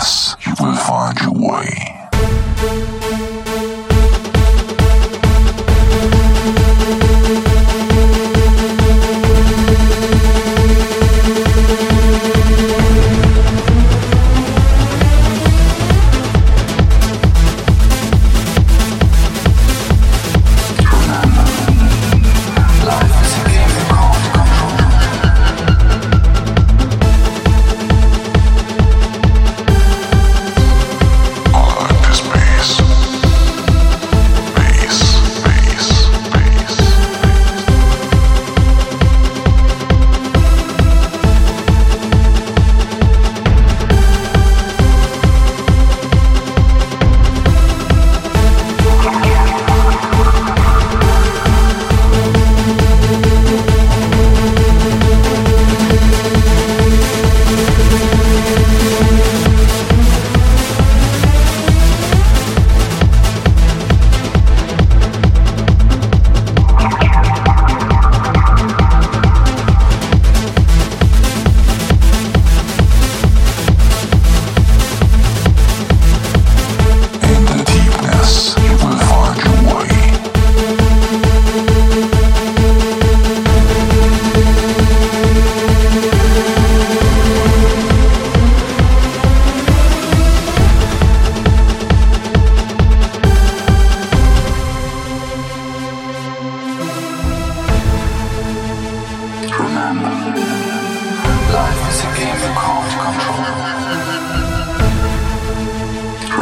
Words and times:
Yes, 0.00 0.36
you 0.46 0.54
will 0.60 0.76
find 0.76 1.20
your 1.20 1.32
way. 1.32 1.97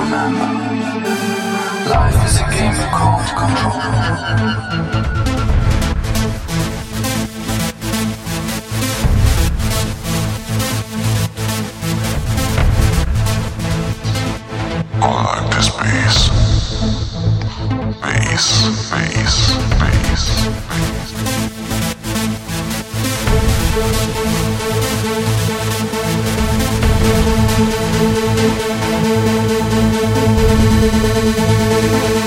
Remember, 0.06 0.48
life 1.90 2.24
is 2.24 2.40
a 2.40 2.48
game 2.50 2.76
of 2.80 2.88
cold 2.92 3.26
control. 3.36 5.15